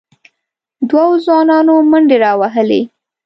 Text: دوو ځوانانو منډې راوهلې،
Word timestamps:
دوو 0.89 1.09
ځوانانو 1.25 1.75
منډې 1.91 2.17
راوهلې، 2.25 2.81